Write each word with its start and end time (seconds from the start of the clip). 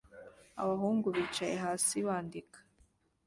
Abahungu 0.61 1.07
bicaye 1.15 1.55
hasi 1.65 1.95
bandika 2.07 2.59